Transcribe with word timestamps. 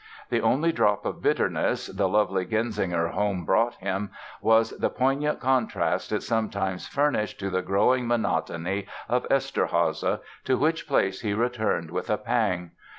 The 0.31 0.41
only 0.41 0.71
drop 0.71 1.05
of 1.05 1.21
bitterness 1.21 1.85
the 1.85 2.09
lovely 2.09 2.43
Genzinger 2.43 3.11
home 3.11 3.45
brought 3.45 3.75
him 3.75 4.09
was 4.41 4.71
the 4.71 4.89
poignant 4.89 5.39
contrast 5.39 6.11
it 6.11 6.23
sometimes 6.23 6.87
furnished 6.87 7.39
to 7.41 7.51
the 7.51 7.61
growing 7.61 8.07
monotony 8.07 8.87
of 9.07 9.29
Eszterháza, 9.29 10.21
to 10.45 10.57
which 10.57 10.87
place 10.87 11.21
he 11.21 11.35
returned 11.35 11.91
with 11.91 12.09
a 12.09 12.17
pang. 12.17 12.71